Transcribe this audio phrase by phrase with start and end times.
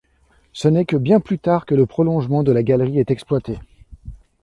[0.51, 3.59] Ce n'est que bien plus tard que le prolongement de la galerie est exploré.